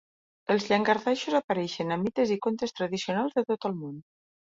Els 0.53 0.63
llangardaixos 0.71 1.35
apareixen 1.41 1.99
a 1.99 1.99
mites 2.07 2.35
i 2.39 2.41
contes 2.49 2.77
tradicionals 2.81 3.41
de 3.41 3.49
tot 3.53 3.73
el 3.73 3.81
món. 3.83 3.99